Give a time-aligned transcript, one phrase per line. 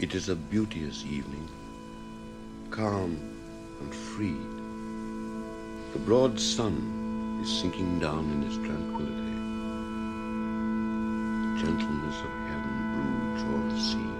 [0.00, 1.46] It is a beauteous evening,
[2.70, 3.18] calm
[3.80, 4.40] and free.
[5.92, 9.36] The broad sun is sinking down in its tranquility.
[11.44, 14.19] The gentleness of heaven broods o'er the sea.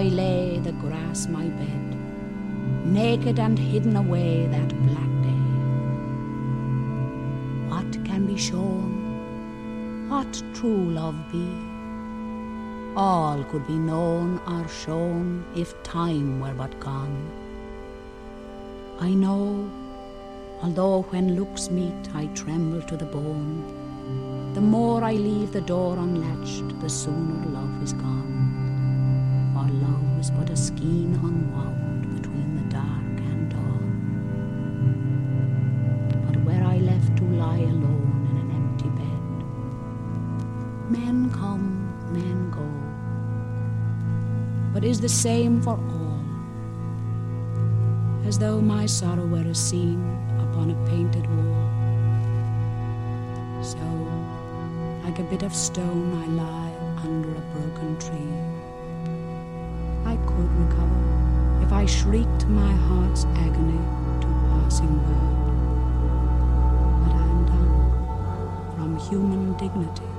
[0.00, 1.96] I lay the grass my bed,
[2.86, 5.42] naked and hidden away that black day.
[7.68, 10.08] What can be shown?
[10.08, 11.46] What true love be?
[12.96, 17.20] All could be known or shown if time were but gone.
[19.00, 19.70] I know,
[20.62, 25.98] although when looks meet I tremble to the bone, the more I leave the door
[25.98, 28.49] unlatched, the sooner love is gone
[30.20, 33.86] is but a skein unwound between the dark and dawn.
[36.26, 39.24] But where I left to lie alone in an empty bed,
[40.90, 42.66] men come, men go,
[44.74, 46.20] but is the same for all,
[48.28, 50.04] as though my sorrow were a scene
[50.38, 51.68] upon a painted wall.
[53.62, 53.78] So,
[55.02, 56.74] like a bit of stone, I lie
[57.06, 58.59] under a broken tree.
[60.40, 63.76] I could recover if I shrieked my heart's agony
[64.20, 65.50] to a passing word.
[67.04, 70.09] But I am done from human dignity.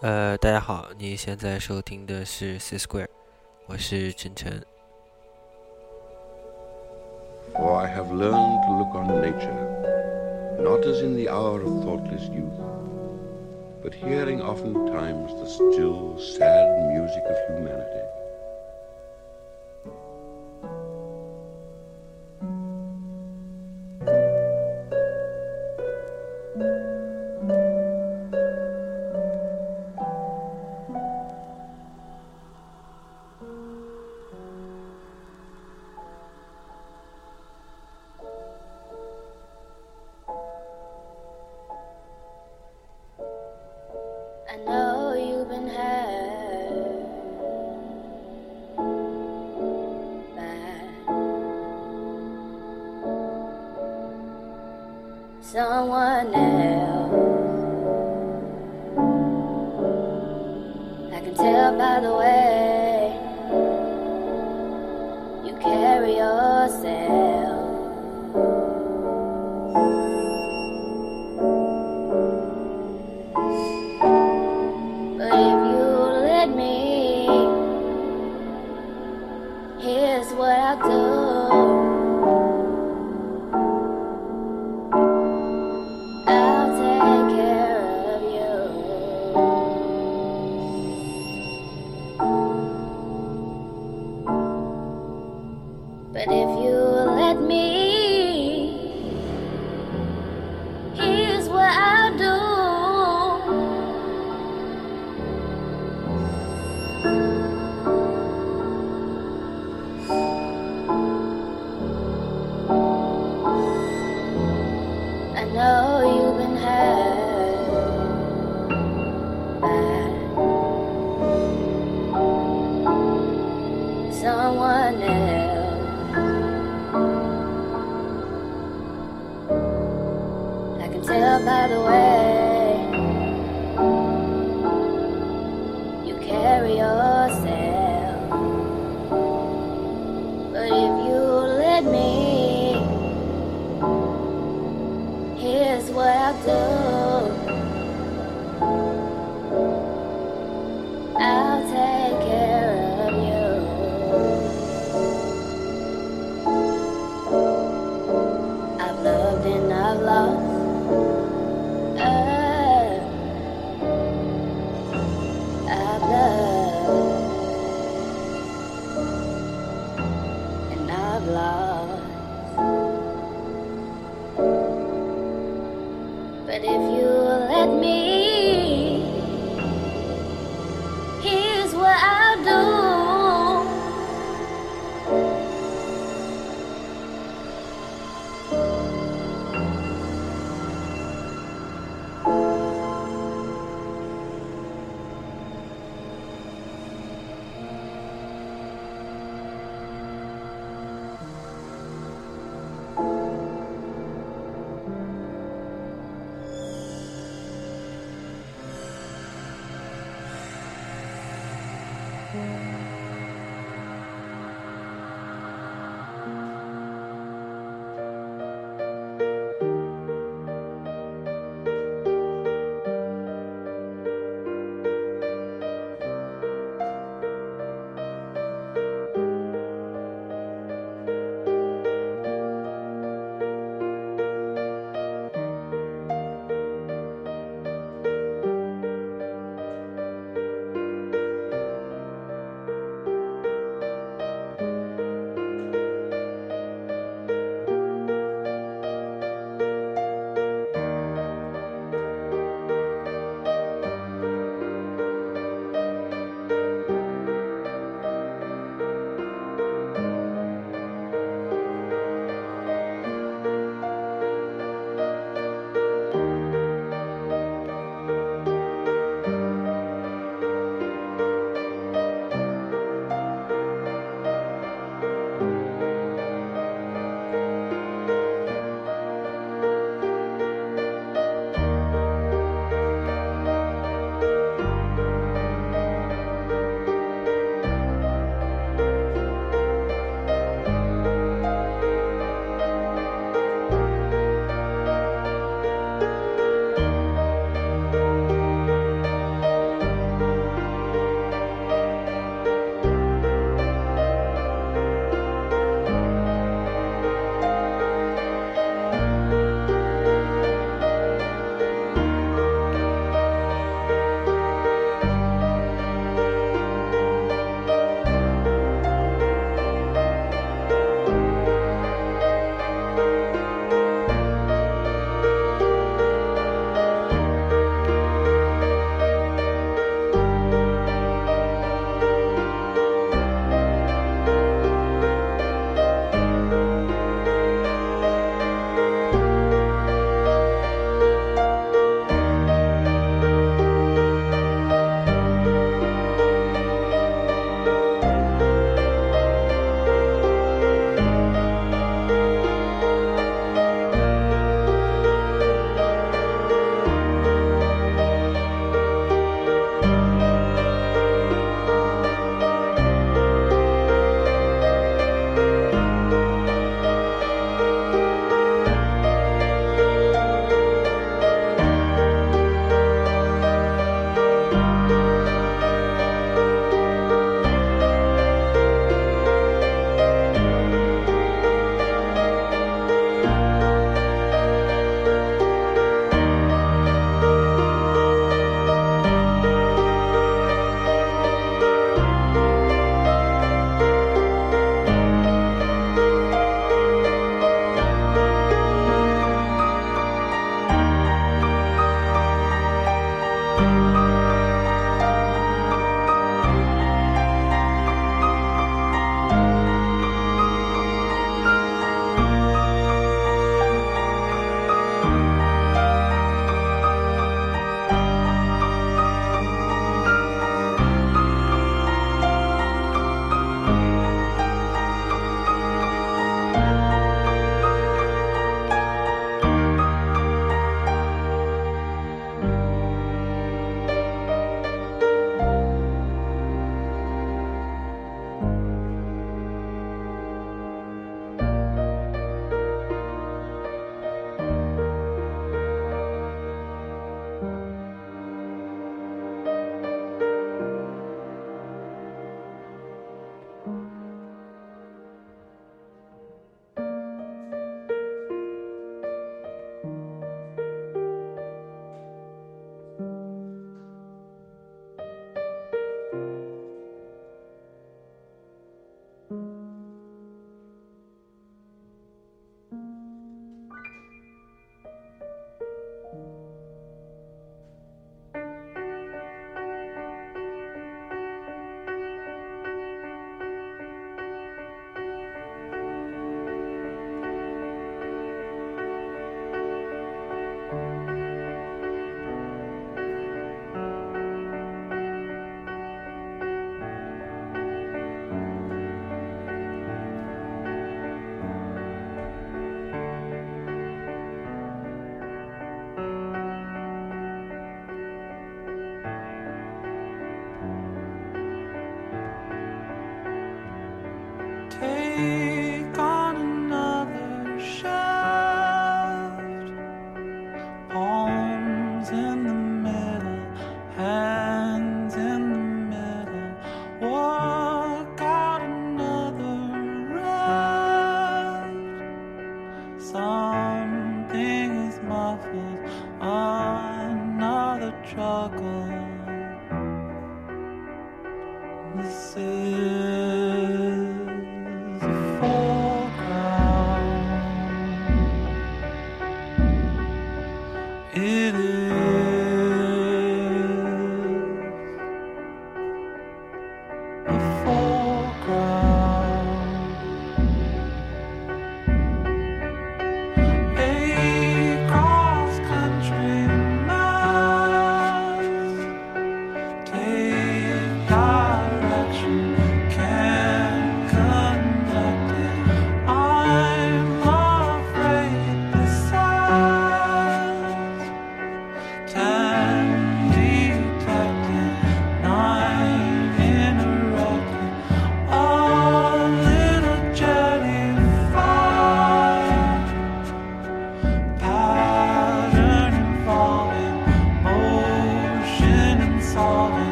[0.00, 3.08] 呃，大家好，你现在收听的是 C Square，
[3.66, 4.62] 我是晨晨。
[7.54, 9.54] For I have learned to look on nature,
[10.60, 12.58] not as in the hour of thoughtless youth,
[13.82, 18.02] but hearing oftentimes the still, sad music of humanity.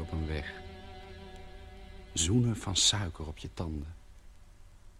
[0.00, 0.62] Op een weg.
[2.12, 3.94] Zoenen van suiker op je tanden.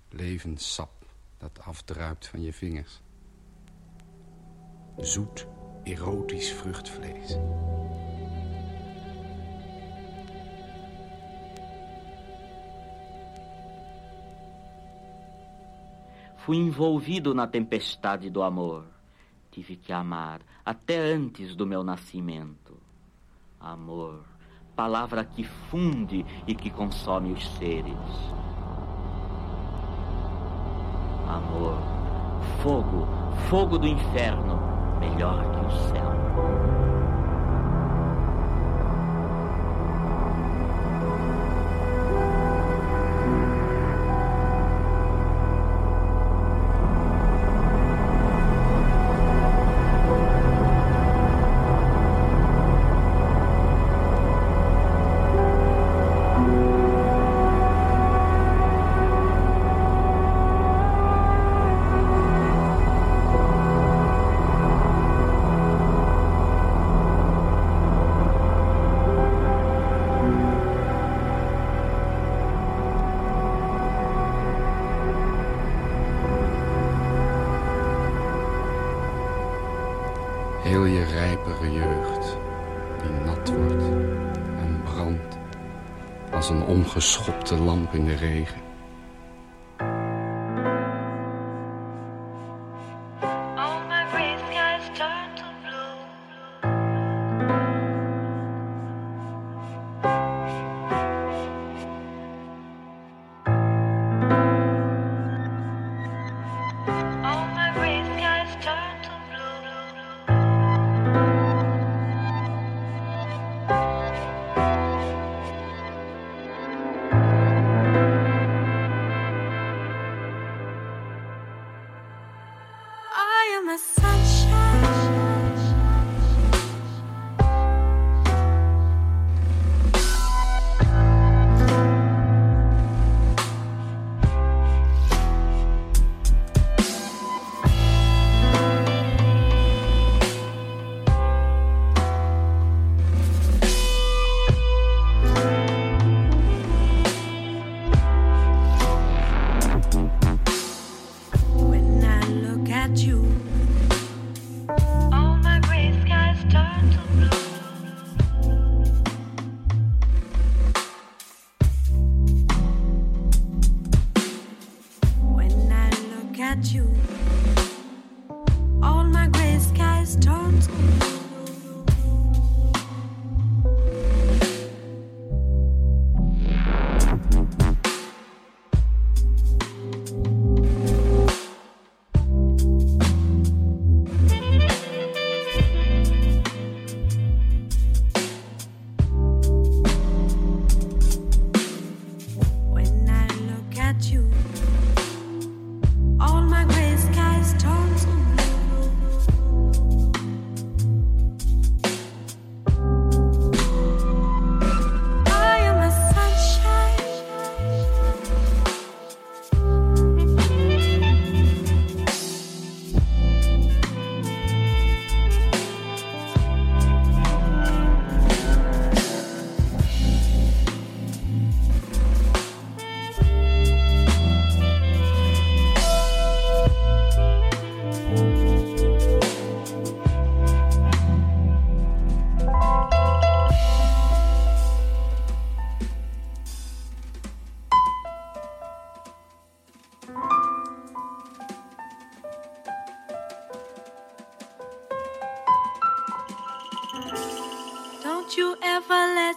[0.08, 1.06] Levenssap
[1.38, 3.00] dat afdruipt van je vingers.
[4.96, 5.46] Zoet,
[5.82, 7.36] erotisch vruchtvlees.
[16.36, 18.84] Fui envolvido na tempestade do amor.
[19.50, 22.78] Tive que amar até antes do meu nascimento.
[23.58, 24.24] Amor,
[24.80, 27.94] palavra que funde e que consome os seres.
[31.28, 31.76] Amor,
[32.62, 33.06] fogo,
[33.50, 34.58] fogo do inferno,
[34.98, 36.79] melhor que o céu.
[86.50, 88.69] Een omgeschopte lamp in de regen.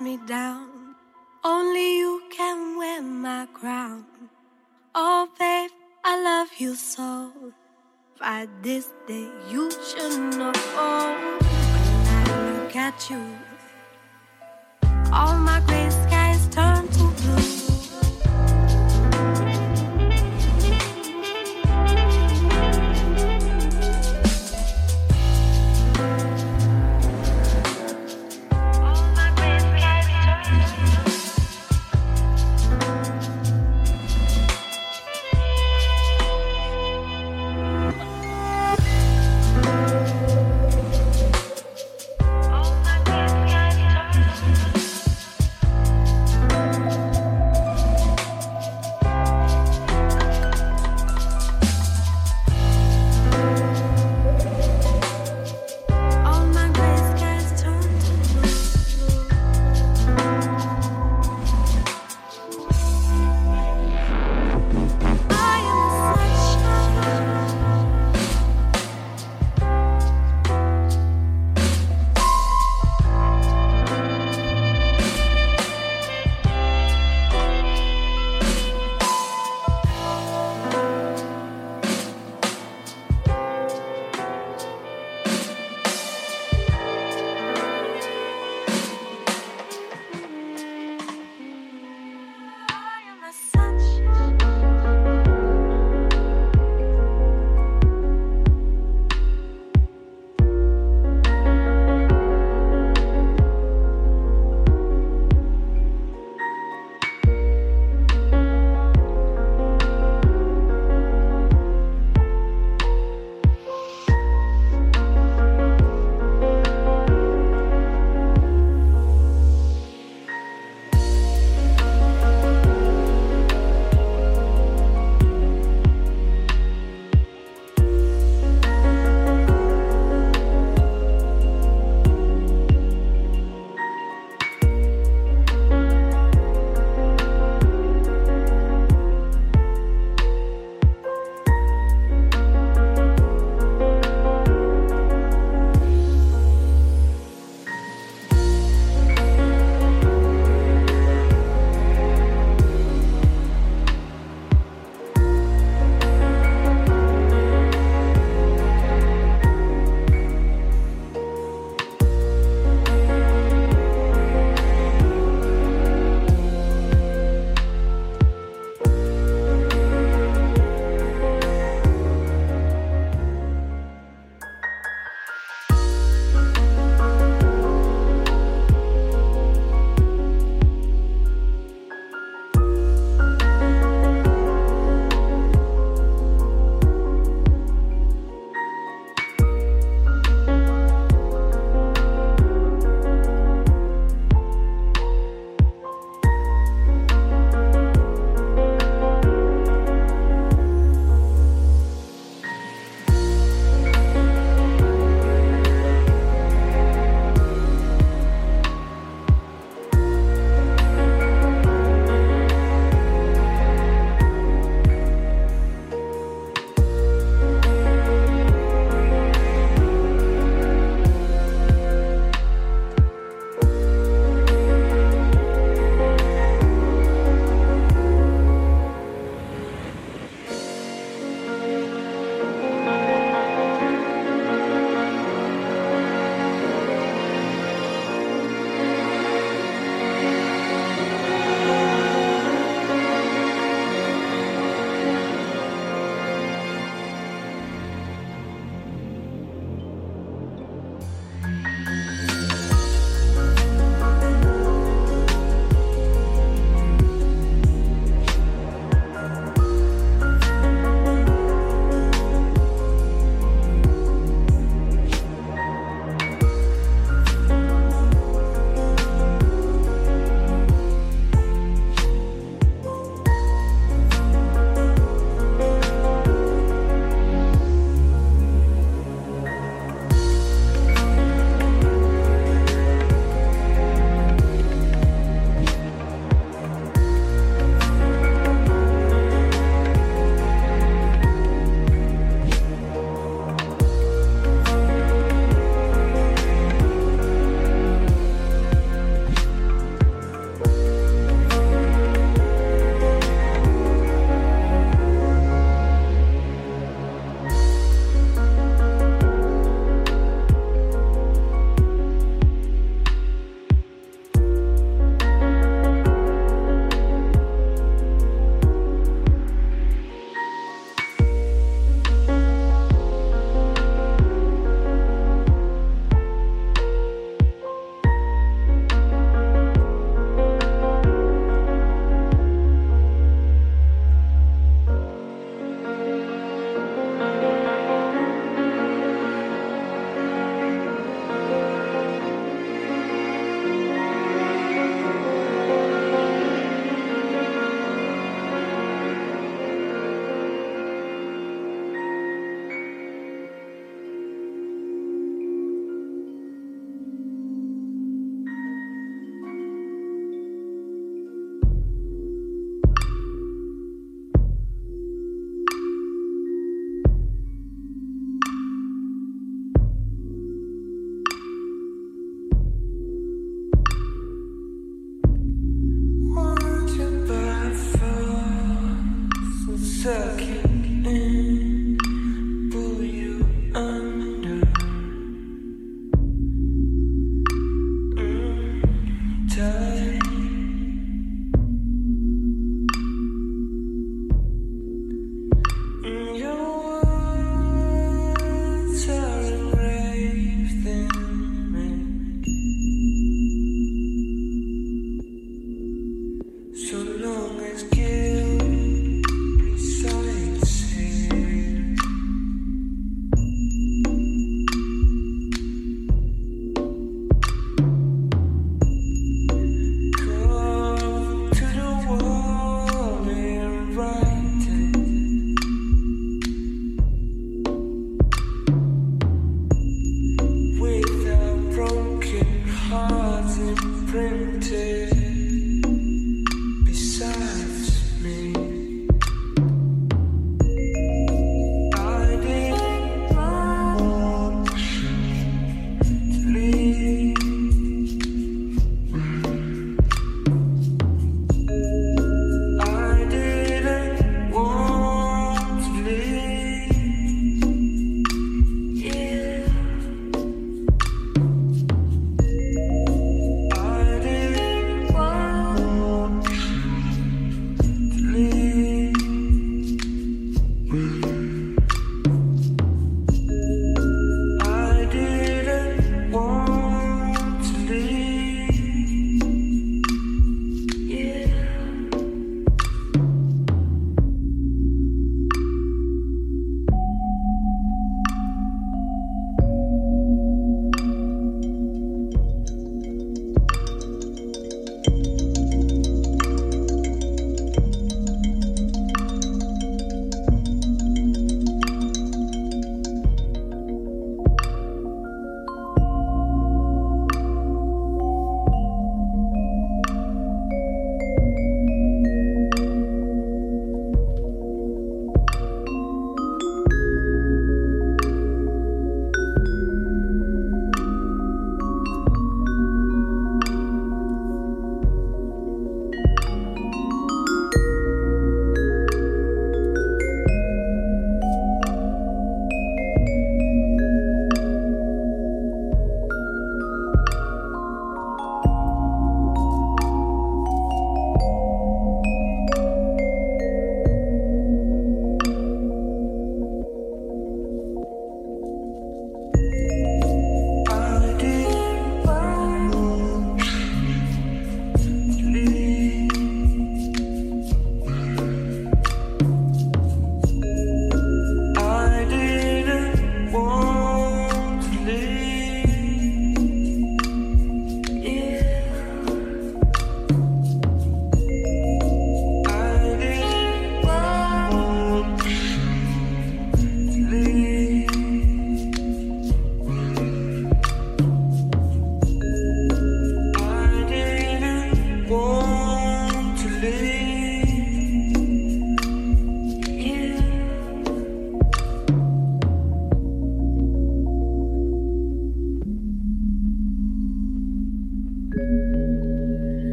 [0.00, 0.63] Me down.